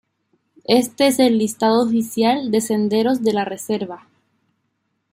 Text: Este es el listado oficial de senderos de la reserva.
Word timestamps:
Este 0.65 1.05
es 1.05 1.19
el 1.19 1.37
listado 1.37 1.83
oficial 1.83 2.49
de 2.49 2.59
senderos 2.59 3.21
de 3.21 3.33
la 3.33 3.45
reserva. 3.45 4.07